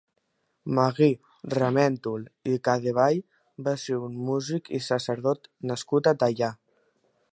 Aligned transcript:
Magí 0.77 1.09
Raméntol 1.55 2.23
i 2.53 2.57
Cadevall 2.69 3.21
va 3.67 3.75
ser 3.83 3.99
un 4.07 4.17
músic 4.31 4.73
i 4.79 4.83
sacerdot 4.87 5.47
nascut 5.73 6.11
a 6.15 6.19
Teià. 6.25 6.51